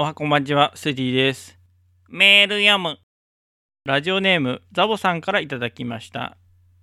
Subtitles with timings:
[0.00, 1.58] おはこんばんちは、スティです。
[2.08, 3.00] メール読む。
[3.84, 6.36] ラジオネーム、ザボさんからいただきました。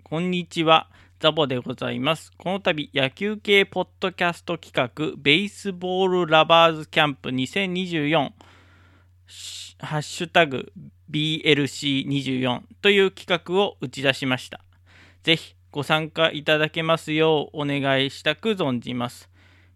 [0.04, 0.90] こんにちは、
[1.22, 2.34] ザボでございます。
[2.38, 8.32] この度、野球系ポッドキャスト企画、ベースボールラバーズキャンプ2024、
[9.80, 10.74] ハッシュタグ
[11.10, 14.60] BLC24 という企画を打ち出しました。
[15.24, 19.30] ぜひご参加いただけますようお願いしたく存じます。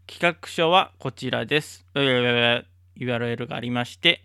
[0.08, 1.86] 企画書はこちらです。
[3.00, 4.23] URL がありまして、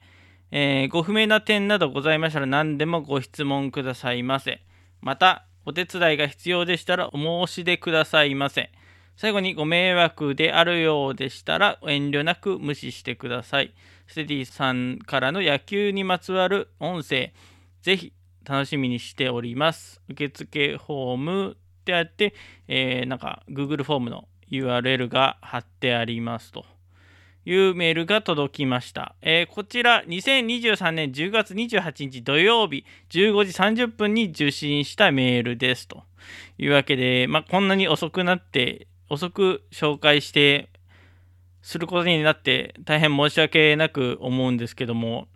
[0.50, 4.60] えーご不明な点などございましたら何でもご質問くださいませ。
[5.00, 8.70] また、お手伝いが必要でしたらお申し出くださいませ。
[9.16, 13.72] 最後にご迷惑であるようでしたら遠慮なく無視してください。
[14.06, 17.32] ステディさんからの野球にまつわる音声、
[17.82, 18.12] ぜひ
[18.44, 20.00] 楽しみにしております。
[20.08, 22.34] 受付フォームってあって、
[22.68, 26.64] えーなんか Google フォームの URL が貼ってありますと
[27.44, 29.14] いうメールが届きました。
[29.22, 36.04] えーこちら2023年10月28日土曜日15時30分に受信したメールですと
[36.58, 40.70] いうわけで、まあ、こんなに遅くなって遅く紹介して
[41.62, 45.28] することになって大変申し訳なく思うんですけども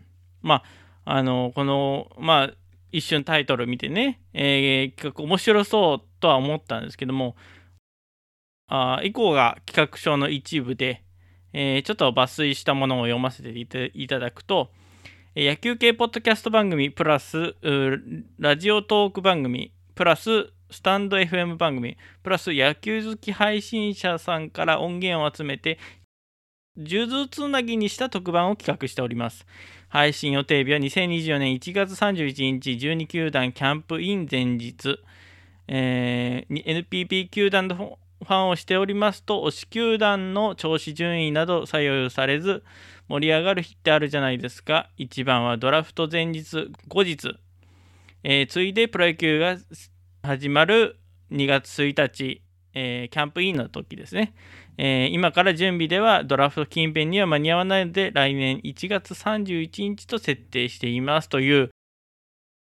[0.43, 0.63] ま
[1.05, 2.51] ああのこのまあ
[2.91, 7.37] 一瞬タイトル見てね、えー企画面白そうとは思ったんですけども
[8.69, 11.03] あ以降が企画書の一部で、
[11.53, 14.71] えーちょっと抜粋したものを読ませていただくと、
[15.37, 17.55] 野球系ポッドキャスト番組プラス
[18.39, 25.79] ラジオトーク番組プラススタンド FM 番組プラス野球好き配信者さんから音源を集めて
[26.77, 29.47] 数珠つなぎにした特番を企画しております。
[29.89, 34.99] 配信予定日は2024年1月31日12球団キャンプイン前日、
[35.67, 42.65] えー NPP 球団のファンをしておりますと推し球団の調子順位など左右されず
[43.09, 44.91] 盛り上がる日ってあるじゃないですか。
[44.97, 47.37] 一番はドラフト前日後日、
[48.23, 49.57] えーついでプロ野球が
[50.23, 50.99] 始まる
[51.31, 52.43] 2月1日、
[52.75, 54.35] えーキャンプインの時ですね、
[54.77, 61.71] えー今から準備ではドラフト近辺には間に合わないので来年1月31日と設定していますという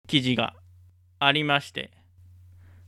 [0.08, 0.54] 記事が
[1.20, 1.92] ありまして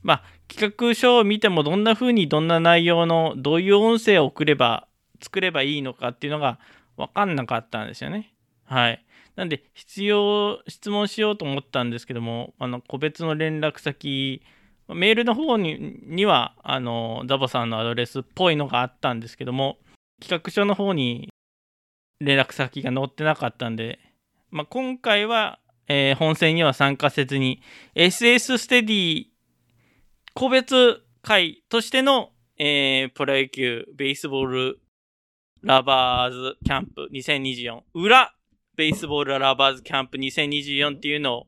[0.02, 4.86] まあ企画書を見てもどんな風にどんな内容のどういう音声を送れば
[5.20, 6.58] 作ればいいのかっていうのが
[6.96, 8.32] 分かんなかったんですよね。
[8.64, 9.04] はい。
[9.36, 14.42] なんで必要質問しようと思ったんですけどもあの個別の連絡先
[14.88, 19.78] メールの方ににはあのザボさんのアドレスっぽいのがあったんですけども
[20.20, 21.28] 企画書の方に
[22.20, 24.00] 連絡先が載ってなかったんで、
[24.50, 27.62] まあ、今回は、えー本戦には参加せずに
[27.94, 29.26] SS ステディ
[30.38, 34.78] 個別会としての、えープロ野球ベースボール
[35.62, 38.32] ラバーズキャンプ2024裏
[38.76, 41.46] ベースボールラバーズキャンプ2024っていうのを、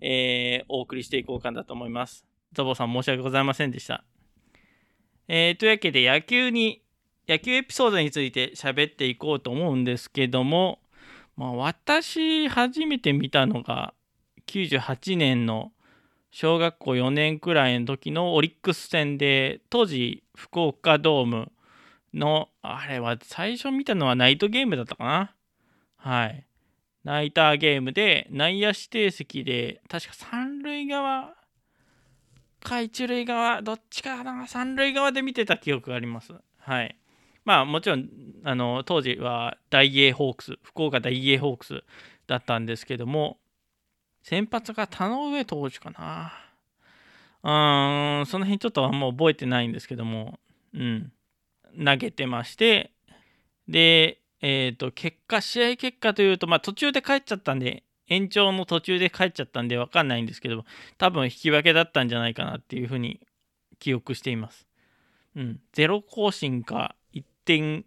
[0.00, 2.24] えーお送りしていこうかなと思います。
[2.52, 4.04] ザボさん申し訳ございませんでした。
[5.26, 6.84] えーというわけで野球に
[7.28, 10.78] 野球エピソードについて喋っていこうと思うんですけども、
[11.36, 13.94] まあ、私初めて見たのが
[14.46, 15.72] 98年の
[16.30, 21.50] 小学校4年くらいの時のオリックス戦で当時福岡ドーム
[22.14, 25.34] のあれは最初見たのはナイトゲームだったかな？
[25.96, 26.44] はい。
[27.04, 31.34] ナイターゲームで内野指定席で確か三塁側
[32.60, 34.46] か一塁側どっちかな？
[34.46, 36.32] 三塁側で見てた記憶があります。
[36.58, 36.96] はい。
[37.44, 38.08] まあもちろん
[38.44, 41.82] あの当時は大英ホークス福岡大英ホークス
[42.26, 43.38] だったんですけども
[44.28, 46.32] 先発が田上投手かな。
[47.42, 50.38] うーんその辺ちょっとあんま覚えてないんですけども。
[50.74, 51.12] うん。
[51.82, 52.92] 投げてまして。
[53.68, 60.66] でえっ、と結果試合結果というとまあ途中で帰っちゃったんで延長の途中で帰っちゃったんで分かんないんですけど
[60.98, 63.20] 多分引き分けだったんじゃないかなっていうふうに
[63.78, 64.66] 記憶しています。
[65.36, 67.86] うん、ゼロ更新か1点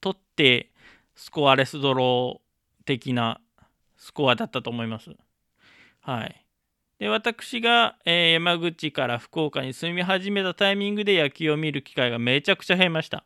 [0.00, 0.70] 取って
[1.14, 3.42] スコアレスドロー的な
[3.98, 5.10] スコアだったと思います。
[6.10, 6.44] はい。
[6.98, 13.22] で、私が、えー山口から福岡に住み始めたタイミングで野球を見る機会がめちゃくちゃ増えました。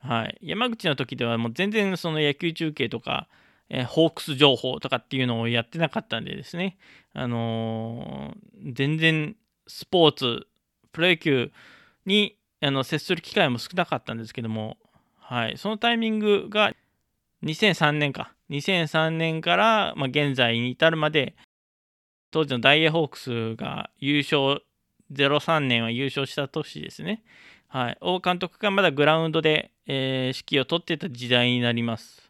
[0.00, 0.36] はい。
[0.42, 3.28] 山口の時ではもう全然その野球中継とか、
[3.68, 6.76] えーホークス情報とかっていうのをやってなかったんでですね、
[7.14, 9.36] あのー全然
[9.68, 10.48] スポーツ、
[10.90, 11.52] プロ野球
[12.04, 14.76] にあの接する機会も少なかったんですけども、
[15.20, 16.72] はい、そのタイミングが
[17.44, 21.36] 2003年か2003年から、まあ、現在に至るまで
[22.30, 24.62] 当時のダイエーホークスが優勝
[25.12, 27.22] 03年は優勝した年ですね、
[27.68, 32.28] はい、王監督がまだグラウンドで、えー指揮を取ってた時代になります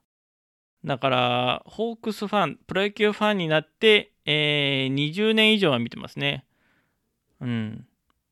[0.84, 6.44] だから、ホークスファン、プロ野球ファンになって、えー20年以上は見てますね。
[7.40, 7.86] うん。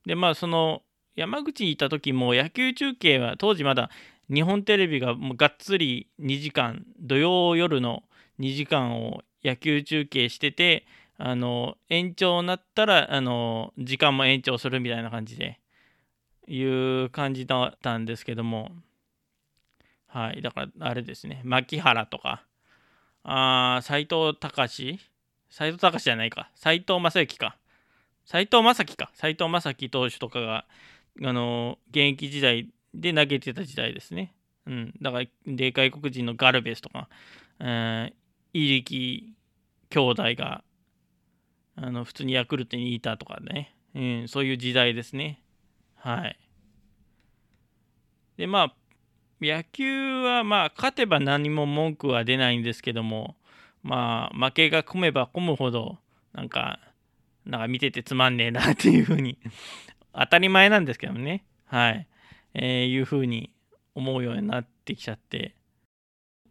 [0.04, 0.82] で、まあ、その、
[1.16, 3.90] 山口にいた時も野球中継は、当時まだ
[4.32, 8.04] 日本テレビがもうがっつり2時間、土曜夜の
[8.38, 10.86] 2時間を野球中継してて、
[11.18, 15.60] あの、延長になったら、あの、時間も延長するみたいな感じで、
[16.48, 18.70] いう感じだったんですけども、
[20.06, 22.44] はい、だからあれですね、牧原とか、
[23.24, 24.98] あ斎藤隆。
[25.50, 27.56] 斎藤隆じゃないか、斎藤正幸か、
[28.24, 30.66] 斎藤正樹か、斎藤正樹投手とかが、
[31.22, 34.34] あの現役時代で投げてた時代ですね。
[34.66, 37.08] うん、だから、で外国人のガルベスとか、
[37.60, 39.34] えー、入力
[39.90, 40.62] 兄弟が
[41.76, 45.42] あの普通にヤクルトにいたとかね、うん、そういう時代ですね。
[45.96, 46.38] はい。
[48.36, 48.74] で、まあ、
[49.40, 53.36] 野球はまあ勝てば何も文句は出ないんですけども
[53.82, 55.98] まあ負けが込めば込むほど
[56.32, 56.80] なんか
[57.44, 59.38] なんか見ててつまんねえなっていうふうに
[60.14, 62.06] 当たり前なんですけどもねはい、
[62.54, 63.50] えーいうふうに
[63.94, 65.54] 思うようになってきちゃって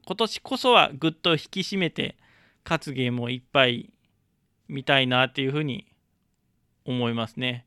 [0.06, 2.18] 今年こそはぐっと引き締めて
[2.64, 3.92] 勝つゲームをいっぱい
[4.68, 5.86] 見たいなっていうふうに
[6.86, 7.66] 思いますね。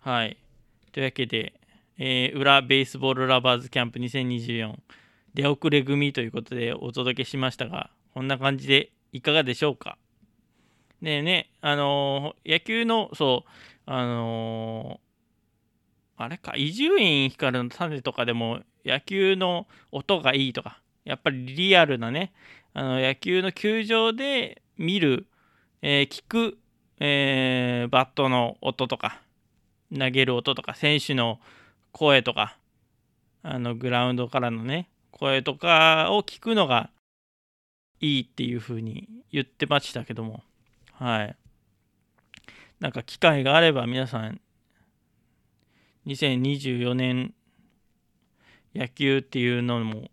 [0.00, 0.36] はい。
[0.92, 1.54] というわけで
[1.98, 4.74] えー裏ベースボールラバーズキャンプ2024
[5.34, 9.98] 出遅れ組ということでお届けしましたがこんな感じでいかがでしょうか？
[11.00, 13.50] ねえねあのー野球のそう
[13.86, 15.06] あのー
[16.18, 22.32] あれか伊集院光の種とかでも野球の音がいいとかやっぱりリアルなね
[22.72, 25.26] あの野球の球場で見る、
[25.82, 26.58] えー聞く、
[26.98, 29.20] えーバットの音とか
[29.96, 31.40] 投げる音とか選手の
[31.92, 32.56] 声とか
[33.42, 36.90] あのグラウンドからのね声とかを聞くのが
[38.00, 40.42] いいっていう風に言ってましたけども
[40.92, 41.36] はい。
[42.80, 44.40] なんか機会があれば皆さん
[46.06, 47.34] 2024年
[48.74, 50.10] 野球っていうのも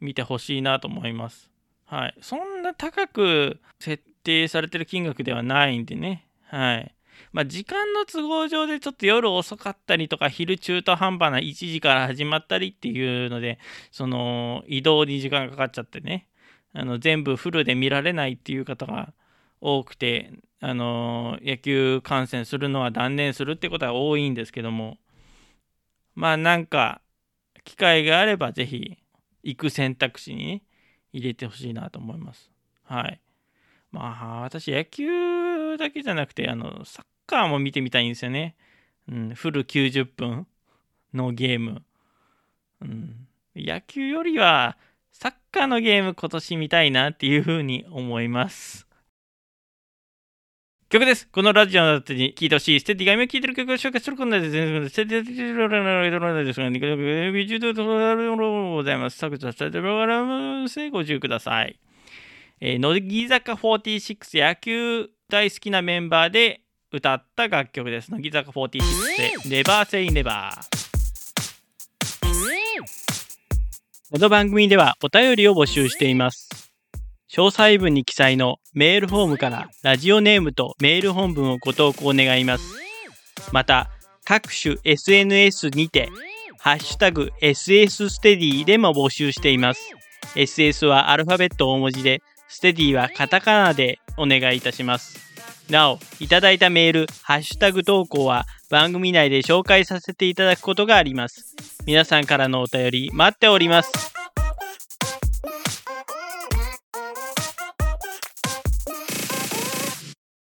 [0.00, 1.50] 見てほしいなと思います。
[1.86, 2.14] はい。
[2.20, 6.26] そんな高く設定されてる金額ではないんでね。
[6.44, 6.94] はい。
[7.32, 13.58] まあ、時間の都合上でちょっと夜遅かったりとか昼中途半端な1時から始まったりっていうので
[13.92, 16.26] その移動に時間がかかっちゃってね。
[16.72, 19.12] あの全部フルで見られないっていう方が
[19.60, 24.98] 多くてあの野球観戦するのは断念するってことは多いんですけども。
[26.14, 27.00] まあなんか
[27.64, 28.98] 機会があればぜひ
[29.42, 30.62] 行く選択肢に、
[31.12, 32.50] 入れてほしいなと思います。
[32.84, 33.20] はい。
[33.92, 38.56] まあ私野球だけじゃなくてあのサッカーも見てみたいんですよね。
[39.08, 40.46] うん、フル90分
[41.12, 41.82] のゲーム、
[42.82, 43.26] うん。
[43.56, 44.76] 野球よりは
[45.12, 48.86] サッカーのゲーム今年見たいなっていうふうに思います。
[50.88, 51.28] 曲です。
[51.28, 54.40] このラジオの後に聴いてほしい、ステディが今聴いてる曲を紹介することで、
[54.88, 55.52] ステディ
[56.32, 59.16] のですが、ビジュードございます。
[59.16, 61.78] 作者、ステディローラムご注意ください。
[62.62, 66.60] えー、乃木坂46野球大好きなメンバーで
[66.92, 68.10] 歌った楽曲です。
[68.10, 70.50] 乃木坂46で Never Say Never。
[74.10, 76.70] この番組ではお便りを募集しています。
[77.32, 82.74] 詳細文に記載のメールフォームからラジオネームとメール本文をご投稿願います。
[83.52, 83.88] また、
[84.26, 86.10] 各種 SNS にて、
[86.58, 89.94] ハッシュタグ SS ステディでも募集しています。
[90.34, 92.20] SS はアルファベット大文字で、
[92.50, 95.18] ステディはカタカナでお願いいたします。
[95.70, 101.54] なお、いただいたメール、ハッシュタグ投稿は番組内で紹介させていただくことがあります。
[101.86, 104.19] 皆さんからのお便り待っております。